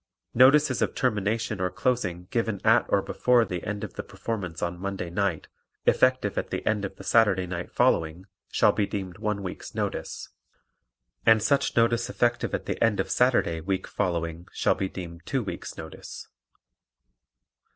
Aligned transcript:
Notices 0.33 0.81
of 0.81 0.95
termination 0.95 1.61
or 1.61 1.69
closing 1.69 2.25
given 2.31 2.59
at 2.65 2.87
or 2.89 3.03
before 3.03 3.45
the 3.45 3.63
end 3.63 3.83
of 3.83 3.93
the 3.93 4.01
performance 4.01 4.63
on 4.63 4.79
Monday 4.79 5.11
night, 5.11 5.47
effective 5.85 6.39
at 6.39 6.49
the 6.49 6.65
end 6.67 6.83
of 6.85 6.95
the 6.95 7.03
Saturday 7.03 7.45
night 7.45 7.69
following, 7.71 8.25
shall 8.51 8.71
be 8.71 8.87
deemed 8.87 9.19
one 9.19 9.43
week's 9.43 9.75
notice; 9.75 10.29
and 11.23 11.43
such 11.43 11.77
notice 11.77 12.09
effective 12.09 12.55
at 12.55 12.65
the 12.65 12.83
end 12.83 12.99
of 12.99 13.11
Saturday 13.11 13.61
week 13.61 13.85
following 13.85 14.47
shall 14.51 14.73
be 14.73 14.89
deemed 14.89 15.21
two 15.27 15.43
weeks' 15.43 15.77
notice. 15.77 16.27